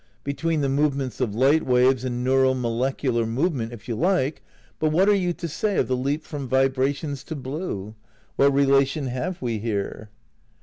Between 0.23 0.61
the 0.61 0.67
movements 0.67 1.21
of 1.21 1.35
light 1.35 1.63
waves 1.63 2.03
and 2.03 2.23
neural 2.23 2.55
molecular 2.55 3.23
movement, 3.27 3.71
if 3.71 3.87
you 3.87 3.95
like; 3.95 4.41
but 4.79 4.91
what 4.91 5.07
are 5.07 5.13
you 5.13 5.31
to 5.33 5.47
say 5.47 5.77
of 5.77 5.87
the 5.87 5.95
leap 5.95 6.23
from 6.23 6.47
vibrations 6.47 7.23
to 7.25 7.35
blue? 7.35 7.93
What 8.35 8.51
relation 8.51 9.05
have 9.05 9.43
we 9.43 9.59
here 9.59 10.09